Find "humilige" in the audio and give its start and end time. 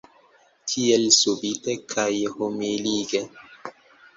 2.39-3.23